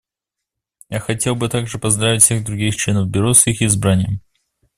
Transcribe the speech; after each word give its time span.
Я 0.89 0.99
хотел 0.99 1.35
бы 1.35 1.47
также 1.47 1.77
поздравить 1.77 2.23
всех 2.23 2.43
других 2.43 2.75
членов 2.75 3.07
Бюро 3.07 3.35
с 3.35 3.45
их 3.45 3.61
избранием. 3.61 4.19